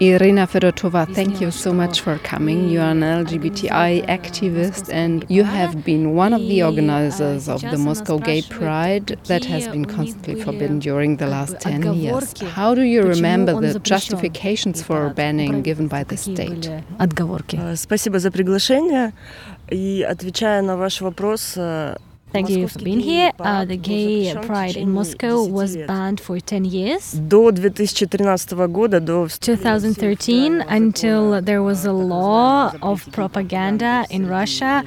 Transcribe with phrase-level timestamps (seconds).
[0.00, 2.68] Irina Fedotova, thank you so much for coming.
[2.68, 7.78] You are an LGBTI activist and you have been one of the organizers of the
[7.78, 12.34] Moscow Gay Pride that has been constantly forbidden during the last 10 years.
[12.40, 16.68] How do you remember the justifications for banning given by the state?
[17.76, 19.12] Спасибо за приглашение.
[19.70, 21.56] И отвечая на ваш вопрос,
[22.34, 23.30] Thank you for being here.
[23.38, 27.12] Uh, the gay pride in Moscow was banned for 10 years.
[27.12, 34.82] До 2013 года, до 2013, until there was a law of propaganda in Russia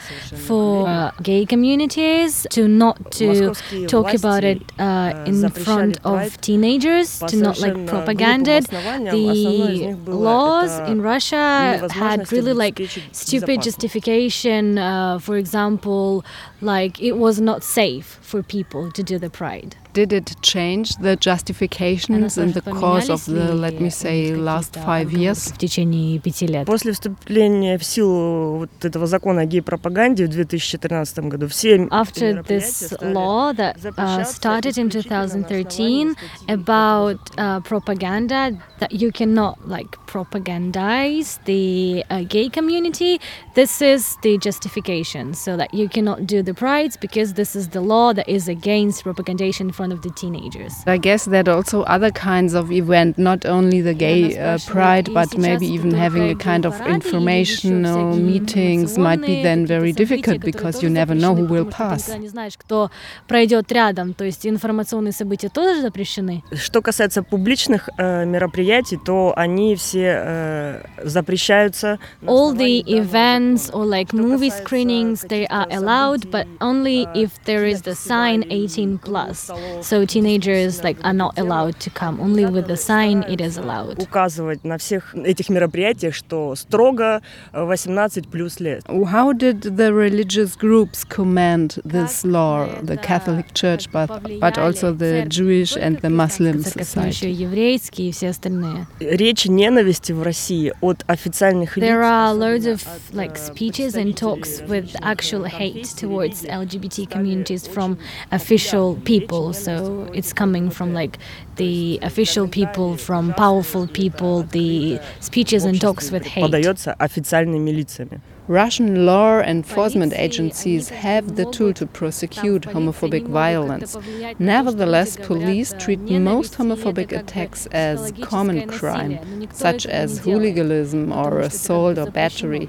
[0.46, 3.54] for uh, gay communities to not to
[3.88, 8.68] talk about it uh, in front of teenagers, to not like propaganda it.
[8.68, 12.82] The laws in Russia had really like
[13.14, 14.78] stupid justification.
[14.78, 16.26] Uh, for example,
[16.60, 21.16] like it was not safe for people to do the pride Did it change the
[21.16, 25.52] justifications in the course of the, let me say, last five years?
[25.52, 26.68] В течение пяти лет.
[26.68, 32.94] После вступления в силу вот этого закона о гей-пропаганде в 2013 году все After this
[33.02, 36.16] law that uh, started in 2013
[36.48, 43.20] about uh, propaganda that you cannot like propagandize the uh, gay community,
[43.56, 47.82] this is the justification so that you cannot do the prides because this is the
[47.82, 50.74] law that is against propagandation front of the teenagers.
[50.86, 55.38] I guess that also other kinds of event, not only the gay uh, pride, but
[55.38, 60.90] maybe even having a kind of informational meetings might be then very difficult because you
[60.90, 62.08] never know who will pass.
[62.18, 62.90] не знаешь, кто
[63.28, 66.44] пройдет рядом, то есть информационные события тоже запрещены.
[66.54, 72.00] Что касается публичных э, мероприятий, то они все э, запрещаются.
[72.26, 77.82] All the events or like movie screenings, they are allowed, but only if there is
[77.84, 79.50] the sign 18 plus.
[79.82, 82.20] So teenagers like are not allowed to come.
[82.20, 84.00] Only with the sign it is allowed.
[84.00, 87.22] Указывать на всех этих мероприятиях, что строго
[87.54, 88.84] 18 плюс лет.
[88.88, 94.10] How did the religious groups command this law, the Catholic Church, but,
[94.40, 97.32] but also the Jewish and the Muslim Церковь еще society?
[97.32, 98.88] еврейские и все остальные.
[99.00, 101.86] Речь ненависти в России от официальных лиц.
[101.86, 107.98] There are loads of like speeches and talks with actual hate towards LGBT communities from
[108.32, 109.54] official people.
[109.62, 111.18] So it's coming from like
[111.56, 116.44] the official people, from powerful people, the speeches and talks with hate.
[116.44, 118.20] подается официальными лицами.
[118.49, 123.97] Russian law enforcement agencies have the tool to prosecute homophobic violence.
[124.41, 132.11] Nevertheless, police treat most homophobic attacks as common crime, such as hooliganism or assault or
[132.11, 132.69] battery,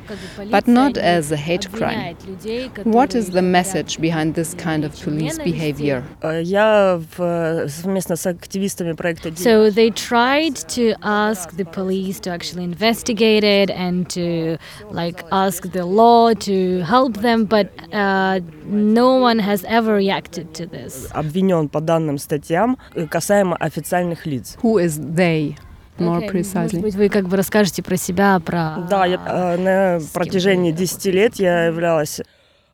[0.52, 2.16] but not as a hate crime.
[2.84, 6.04] What is the message behind this kind of police behavior?
[9.36, 14.58] So they tried to ask the police to actually investigate it and to
[14.92, 20.66] like ask the law to help them, but uh, no one has ever reacted to
[20.70, 21.08] this.
[21.12, 24.58] обвинен по данным статьям э, касаемо официальных лиц.
[24.62, 25.56] Who is they?
[26.00, 26.80] More Okay, precisely.
[26.80, 28.88] Может быть, вы как бы расскажете про себя, про...
[28.90, 32.20] Да, я, э, на протяжении 10 лет я являлась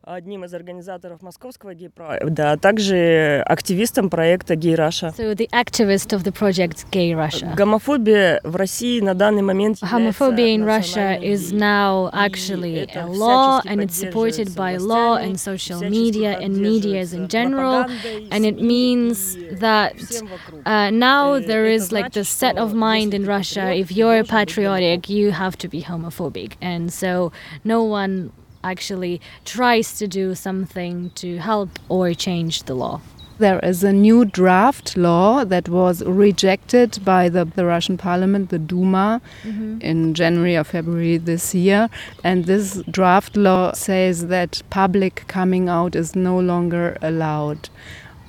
[0.09, 5.07] одним из организаторов московского гей-прайда, а также активистом проекта «Гей Раша».
[5.17, 7.55] So the activist of the project Gay Russia.
[7.55, 11.59] Гомофобия в России на данный момент Homophobia in является Russia национальной is идеей.
[11.59, 15.35] now И actually это a law всячески and it's supported поддерживается by law властями, and
[15.37, 17.85] social всячески media and medias in поддерживается general.
[17.85, 20.61] пропагандой, And it СМИ means и that всем вокруг.
[20.67, 23.23] uh, now Э, there это is like the значит, set of что mind если in
[23.23, 26.51] ты Russia патриот, if ты you're должен быть patriotic, you have to be homophobic.
[26.61, 27.31] And so
[27.63, 28.29] no one
[28.62, 33.00] actually tries to do something to help or change the law.
[33.38, 38.58] There is a new draft law that was rejected by the, the Russian parliament, the
[38.58, 39.80] Duma, mm-hmm.
[39.80, 41.88] in January or February this year.
[42.22, 47.70] And this draft law says that public coming out is no longer allowed.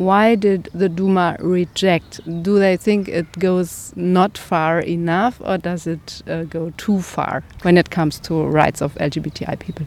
[0.02, 2.22] Why did the Duma reject?
[2.42, 7.44] Do they think it goes not far enough or does it uh, go too far
[7.62, 9.86] when it comes to rights of LGBTI people?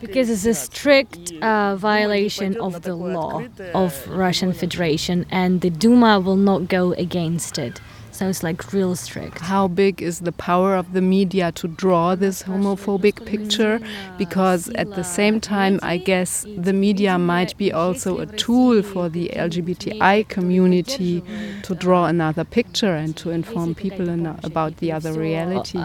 [0.00, 3.42] Because it's a strict uh, violation of the law
[3.74, 7.80] of Russian Federation and the Duma will not go against it.
[8.18, 9.38] So it's like real strict.
[9.38, 13.78] How big is the power of the media to draw this homophobic picture?
[14.18, 19.08] Because at the same time, I guess the media might be also a tool for
[19.08, 21.22] the LGBTI community
[21.62, 24.08] to draw another picture and to inform people
[24.42, 25.78] about the other reality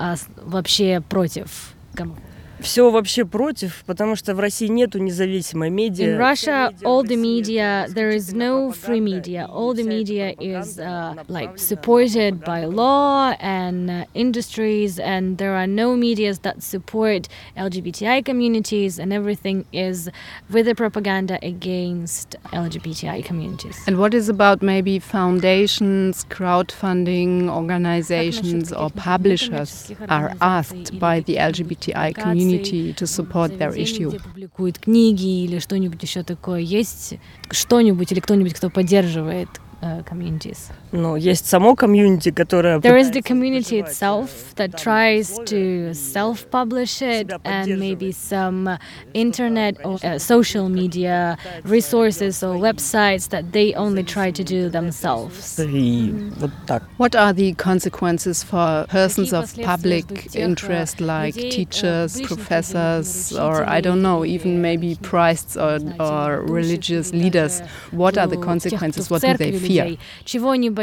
[2.63, 2.65] А с- вообще против гомофобии.
[2.65, 6.07] Все вообще против, потому что в России нету независимой медиа.
[6.07, 9.47] In Russia, all the media, there is no free media.
[9.49, 15.69] All the media is uh, like supported by law and uh, industries, and there are
[15.69, 20.09] no medias that support LGBTI communities, and everything is
[20.51, 23.77] with the propaganda against LGBTI communities.
[23.87, 32.15] And what is about maybe foundations, crowdfunding organizations, or publishers are asked by the LGBTI
[32.17, 32.49] community
[32.95, 34.11] to support their issue?
[34.23, 36.61] публикуют книги или что-нибудь еще такое.
[36.61, 37.15] Есть
[37.51, 39.49] что-нибудь или кто-нибудь, кто поддерживает
[39.81, 40.59] uh, communities?
[40.93, 42.79] Ну, есть само комьюнити, которое...
[42.81, 48.79] There is the community itself that tries to self-publish it and maybe some
[49.13, 55.59] internet or uh, social media resources or websites that they only try to do themselves.
[55.59, 56.83] И вот так.
[56.97, 64.01] What are the consequences for persons of public interest like teachers, professors, or I don't
[64.01, 67.61] know, even maybe priests or, or religious leaders?
[67.91, 69.11] What are the consequences?
[69.11, 69.99] What do they fear?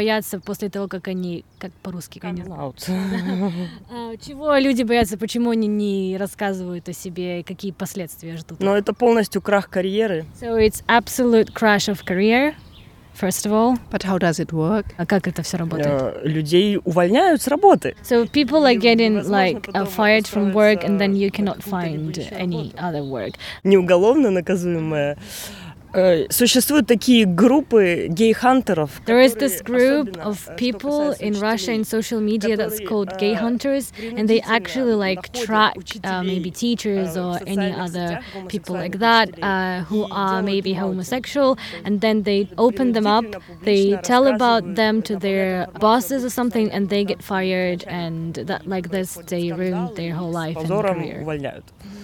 [0.01, 2.73] Боятся после того, как они, как по-русски, знаю.
[3.91, 8.59] А, Чего люди боятся, почему они не рассказывают о себе, какие последствия ждут?
[8.61, 10.25] Но это полностью крах карьеры.
[10.41, 12.55] So it's absolute crash of career,
[13.13, 13.77] first of all.
[13.91, 14.87] But how does it work?
[14.97, 15.87] А как это все работает?
[15.87, 17.95] Э, Людей увольняют с работы.
[18.01, 22.73] So people are getting like uh, fired from work and then you cannot find any
[22.75, 23.35] other work.
[23.63, 25.19] Не уголовно наказуемое.
[26.28, 29.00] Существуют такие группы гей-хантеров.
[29.06, 32.00] There is this которые group особенно, of э, что people касается in Russia in учителей,
[32.02, 35.74] social media that's которые, called gay э, hunters, and they принудительно actually like находят track
[35.74, 39.28] uh, учителей, maybe teachers э, or в any социальных other сетях people like гомосексуальных that
[39.30, 40.84] учителей uh, who и are делают maybe им аутинг.
[40.84, 45.16] homosexual, and then they open them up, Принудительно, they публично tell about рассказывают, them to
[45.18, 47.94] their направляют bosses or информацию something, and they get об fired, этом.
[47.94, 51.00] and that like this Происходит they ruin скандал, their и whole с life and позором
[51.00, 51.24] career.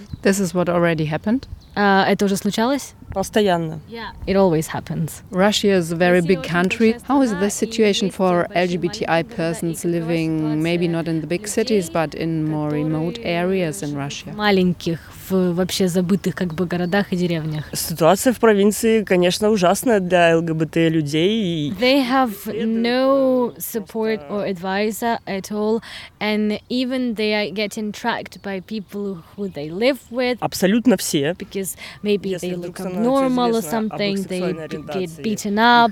[0.06, 0.22] увольняют.
[0.22, 1.48] This is what already happened.
[1.74, 2.94] Uh, это уже случалось?
[3.14, 3.80] Постоянно.
[4.26, 5.22] It always happens.
[5.30, 6.96] Russia is a very big country.
[7.08, 12.14] How is the situation for LGBTI persons living maybe not in the big cities but
[12.14, 14.32] in more remote areas in Russia?
[14.34, 14.98] маленьких,
[15.29, 17.65] в вообще забытых как бы городах и деревнях.
[17.73, 21.71] Ситуация в провинции, конечно, ужасная для ЛГБТ-людей.
[21.79, 22.33] They have
[22.65, 25.81] no support or advisor at all,
[26.19, 31.33] and even they are getting tracked by people who they live with Абсолютно все.
[31.37, 34.53] because maybe Если they look abnormal or something, they
[34.93, 35.91] get beaten up,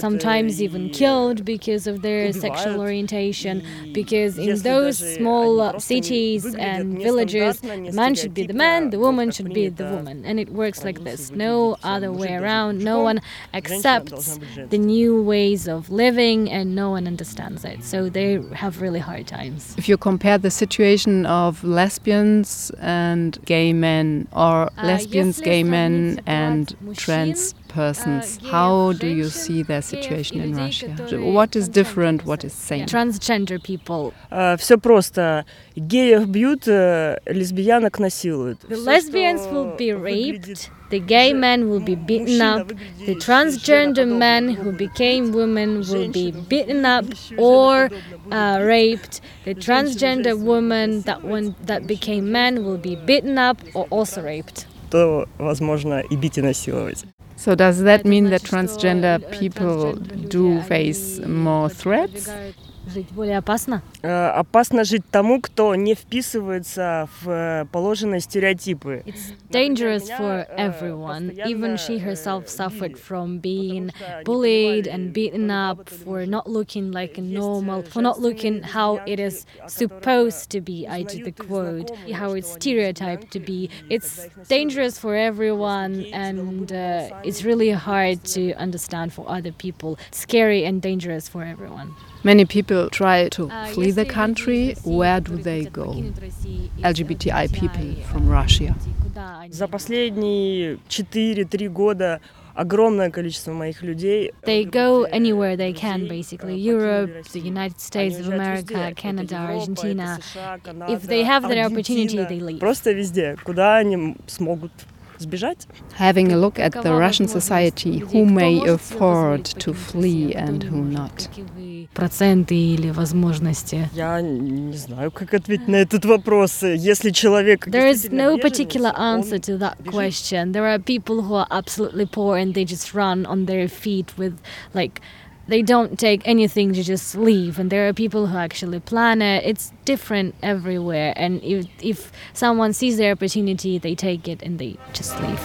[0.00, 3.62] sometimes э, even killed because of their sexual orientation.
[3.92, 8.98] Because in those small uh, cities and villages, man should be the man, man, the
[8.98, 10.24] woman should be the woman.
[10.24, 12.84] And it works like this no other way around.
[12.92, 13.20] No one
[13.54, 14.38] accepts
[14.72, 17.84] the new ways of living and no one understands it.
[17.84, 18.30] So they
[18.62, 19.74] have really hard times.
[19.78, 26.20] If you compare the situation of lesbians and gay men, or uh, lesbians, gay men,
[26.26, 30.67] and trans persons, геев, how do you женщин, see their геев situation и in людей,
[30.67, 30.95] Russia?
[30.97, 32.25] которые What is transgender different?
[32.25, 32.53] What is persons.
[32.53, 32.85] same?
[32.85, 34.13] Transgender people.
[34.57, 35.45] Все просто.
[35.75, 38.59] Геев бьют, э, лесбиянок насилуют.
[38.63, 40.69] The Всё, lesbians что will be выглядит raped.
[40.91, 42.67] The gay же- men will be м- beaten мужчина up.
[42.67, 47.05] The выглядящий transgender men женоподобным who будет became бить, women will be женщину, beaten up
[47.05, 49.21] выглядящую or женоподобно uh, будет raped.
[49.45, 53.37] The Женщину, transgender женщину woman that насиловать, one that мужчину, became men will be beaten
[53.37, 54.65] up or also raped.
[54.91, 57.05] то, возможно, и бить, и насиловать.
[57.36, 62.36] So does that mean that transgender people do face more threats?
[62.85, 63.83] продвигают Жить более опасно?
[64.01, 69.03] Э, Опасно жить тому, кто не вписывается в э, положенные стереотипы.
[69.05, 71.27] It's Например, dangerous меня, for э, everyone.
[71.29, 75.13] постоянно, Even she э, herself suffered били, from being потому что не bullied понимали, and
[75.13, 76.29] то ли beaten баба, up то ли for мужик.
[76.29, 79.45] not looking like a Есть, normal, э, for not looking женственные how it лесбиянки, is
[79.45, 82.37] о которых, supposed э, to be, I did the узнают их quote, знакомые, how что
[82.37, 83.63] it's они stereotyped to лесбиянки, be.
[83.63, 84.49] и тогда It's их насилуют.
[84.49, 89.13] dangerous for everyone, гей с and голубыми uh, волосами, it's really hard если- to understand
[89.13, 89.99] for other people.
[90.11, 91.93] Scary and dangerous for everyone.
[92.25, 94.71] Many people try to А flee the если люди country.
[94.71, 95.85] из России, Where do которые they хотят go?
[95.87, 98.73] покинуть Россию из LGBTI people LGBTI, from Russia.
[99.03, 102.21] куда они За последние 4-3 года
[102.53, 106.35] огромное количество моих людей They go ЛГБТ anywhere they can, друзей, basically.
[106.35, 107.45] э, покинули Europe, the Россию.
[107.45, 108.75] United Они States of уезжают везде.
[108.75, 110.13] America, Это Canada, Европа, Argentina.
[110.17, 112.27] это США, Канада, If they have the opportunity, Аргентина.
[112.29, 112.59] they leave.
[112.59, 113.35] Просто везде.
[113.43, 114.71] Куда они м- смогут
[115.19, 115.67] сбежать?
[115.99, 118.97] Having a look at the Какова Russian возможность society, людей, who кто may может себе
[118.97, 120.99] afford позволить to покинуть flee Россию, а кто and не who может?
[120.99, 121.29] not.
[121.29, 123.89] Каковы проценты или возможности?
[123.93, 126.63] Я не знаю, как ответить на этот вопрос.
[126.63, 129.93] Если человек There is действительно no беженец, particular он answer to that бежит.
[129.93, 130.51] question.
[130.53, 134.33] There are people who are absolutely poor and they just run on their feet with
[134.73, 135.01] like
[135.48, 137.58] they don't take anything to just leave.
[137.58, 139.44] And there are people who actually plan it.
[139.44, 141.12] It's different everywhere.
[141.16, 145.40] And if, if someone sees their opportunity they take it and they just leave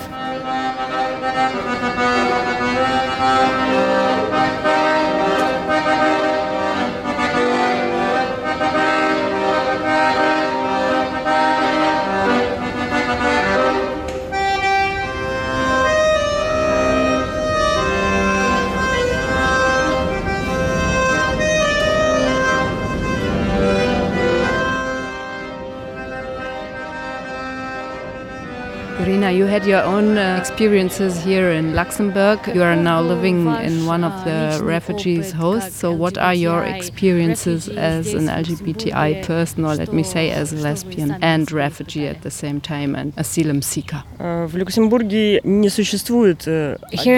[29.61, 32.39] had your own uh, experiences here in Luxembourg.
[32.55, 35.75] You are now living in one of the refugees' hosts.
[35.75, 40.55] So, what are your experiences as an LGBTI person, or let me say as a
[40.55, 44.03] lesbian and refugee at the same time, and asylum seeker?
[44.19, 44.47] Here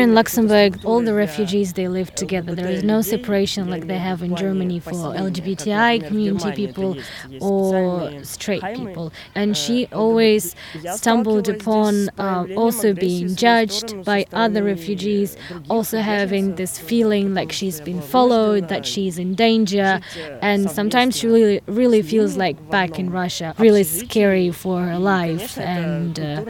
[0.05, 2.55] in Luxembourg, all the refugees they live together.
[2.55, 6.97] There is no separation like they have in Germany for LGBTI community people
[7.39, 9.13] or straight people.
[9.33, 10.55] And she always
[10.91, 12.09] stumbled upon.
[12.17, 15.35] Uh, uh, also being judged by other refugees,
[15.69, 19.99] also having this feeling like she's been followed, that she's in danger,
[20.41, 25.57] and sometimes she really, really feels like back in Russia, really scary for her life,
[25.57, 26.43] and uh,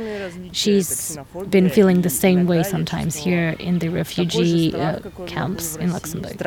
[0.52, 1.18] she's
[1.50, 6.38] been feeling the same way sometimes here in the refugee uh, camps in Luxembourg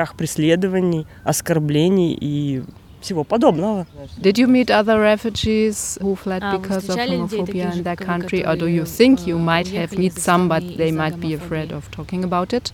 [3.05, 3.87] Страх преследований, оскорблений и всего подобного.
[4.17, 8.67] Did you meet other refugees who fled because of homophobia in their country, or do
[8.67, 12.53] you think you might have met some, but they might be afraid of talking about
[12.53, 12.71] it?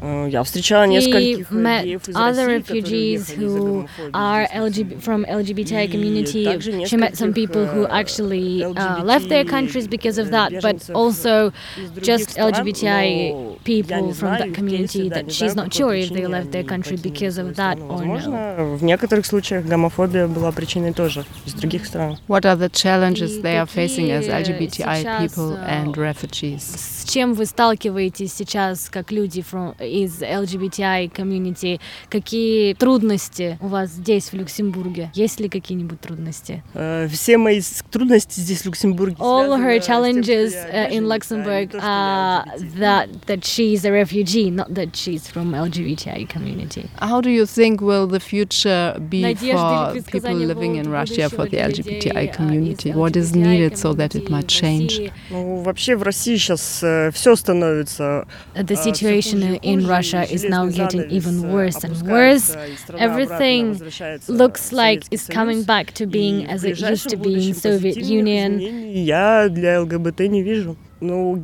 [0.00, 1.84] Я встречала нескольких met
[2.14, 6.44] other refugees who are LGB from LGBTI community.
[6.86, 11.52] She met some people who actually uh, left their countries because of that, but also
[12.00, 16.96] just LGBTI people from that community that she's not sure if they left their country
[16.96, 18.76] because of that or no.
[18.76, 22.18] В некоторых случаях гомофобия была причиной тоже из других стран.
[22.28, 26.62] What are the challenges they are facing as LGBTI people and refugees?
[26.62, 31.79] С чем вы сталкиваетесь сейчас как люди from из LGBTI community.
[32.09, 35.11] Какие трудности у вас здесь, в Люксембурге?
[35.13, 36.63] Есть ли какие-нибудь трудности?
[37.11, 37.61] Все мои
[37.91, 42.45] трудности здесь, в Люксембурге, All her challenges uh, in Luxembourg are
[42.79, 46.89] that, that she's a refugee, not that she's from LGBTI community.
[46.99, 51.57] How do you think will the future be for people living in Russia, for the
[51.57, 52.91] LGBTI community?
[52.91, 55.11] What is needed so that it might change?
[55.29, 58.25] Ну, вообще в России сейчас все становится
[58.55, 62.56] The situation in Russia is now getting even worse and worse.
[62.96, 63.80] Everything
[64.28, 68.60] looks like it's coming back to being as it used to be in Soviet Union.
[68.60, 70.76] Я для ЛГБТ не вижу.
[71.02, 71.40] Ну,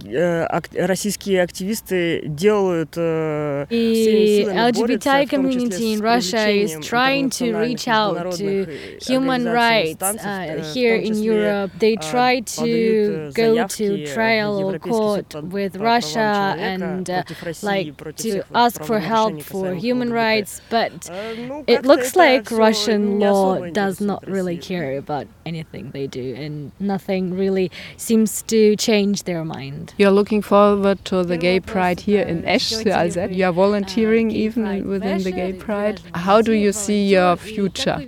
[0.77, 8.67] российские активисты делают The LGBTI community in Russia is trying to reach out to
[9.01, 11.71] human rights uh, here in Europe.
[11.79, 17.23] They try to go to trial or court with Russia and uh,
[17.63, 21.09] like to ask for help for human rights, but
[21.69, 27.35] it looks like Russian law does not really care about anything they do, and nothing
[27.37, 29.95] really seems to change their mind.
[29.97, 33.35] You're looking forward to the gay pride here in Esch, Alzette.
[33.35, 36.01] You are volunteering even within the gay pride.
[36.15, 37.99] How do you see your future?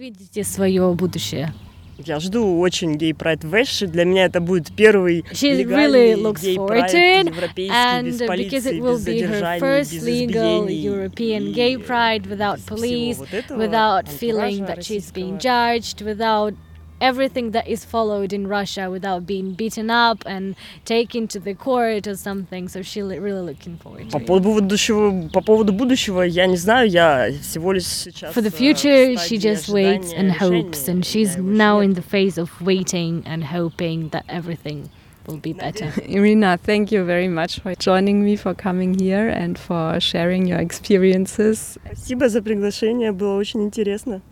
[1.98, 3.86] Я жду очень гей прайд в Эше.
[3.86, 7.26] Для меня это будет первый She really looks forward to it,
[7.70, 14.66] and because it will be her first legal European gay pride without police, without feeling
[14.66, 16.54] that she's being judged, without
[17.00, 22.06] everything that is followed in Russia without being beaten up and taken to the court
[22.06, 22.68] or something.
[22.68, 26.88] So she's really looking forward to по поводу будущего, по поводу будущего, я не знаю,
[26.88, 28.34] я всего лишь сейчас.
[28.34, 32.50] For the future, she just waits and hopes, and she's now in the phase of
[32.60, 34.88] waiting and hoping that everything
[35.26, 35.92] will be better.
[36.06, 40.60] Irina, thank you very much for joining me, for coming here and for sharing your
[40.60, 41.78] experiences.
[41.84, 44.22] Спасибо за приглашение, было очень интересно.